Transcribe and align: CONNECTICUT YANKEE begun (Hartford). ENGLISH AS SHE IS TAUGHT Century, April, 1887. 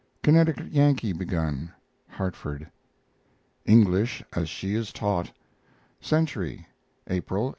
CONNECTICUT 0.23 0.71
YANKEE 0.71 1.13
begun 1.13 1.73
(Hartford). 2.09 2.71
ENGLISH 3.67 4.23
AS 4.33 4.49
SHE 4.49 4.73
IS 4.73 4.91
TAUGHT 4.91 5.31
Century, 6.01 6.65
April, 7.07 7.43
1887. 7.43 7.49